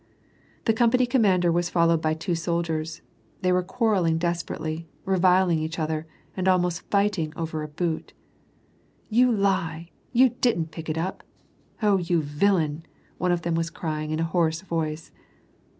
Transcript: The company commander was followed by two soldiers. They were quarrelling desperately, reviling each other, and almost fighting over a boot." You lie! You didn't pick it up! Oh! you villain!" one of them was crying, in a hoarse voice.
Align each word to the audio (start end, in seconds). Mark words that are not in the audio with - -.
The 0.65 0.73
company 0.73 1.05
commander 1.05 1.51
was 1.51 1.69
followed 1.69 2.01
by 2.01 2.15
two 2.15 2.33
soldiers. 2.33 3.03
They 3.43 3.51
were 3.51 3.61
quarrelling 3.61 4.17
desperately, 4.17 4.87
reviling 5.05 5.59
each 5.59 5.77
other, 5.77 6.07
and 6.35 6.47
almost 6.47 6.89
fighting 6.89 7.31
over 7.35 7.61
a 7.61 7.67
boot." 7.67 8.11
You 9.19 9.31
lie! 9.31 9.91
You 10.11 10.29
didn't 10.29 10.71
pick 10.71 10.89
it 10.89 10.97
up! 10.97 11.21
Oh! 11.83 11.99
you 11.99 12.23
villain!" 12.23 12.83
one 13.19 13.31
of 13.31 13.43
them 13.43 13.53
was 13.53 13.69
crying, 13.69 14.09
in 14.09 14.19
a 14.19 14.23
hoarse 14.33 14.61
voice. 14.61 15.11